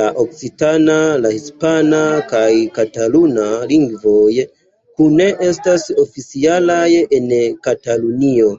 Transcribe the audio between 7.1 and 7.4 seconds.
en